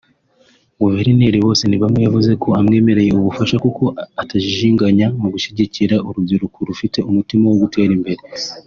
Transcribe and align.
Guverineri 0.81 1.43
Bosenibamwe 1.45 1.99
yavuze 2.05 2.31
ko 2.43 2.49
“amwemereye 2.59 3.11
ubufasha 3.13 3.55
kuko 3.65 3.83
atajijinganya 4.21 5.07
mu 5.19 5.27
gushyigikira 5.33 5.95
urubyiruko 6.07 6.57
rufite 6.69 6.97
umutima 7.09 7.43
wo 7.49 7.57
gutera 7.65 7.93
imbere 7.99 8.21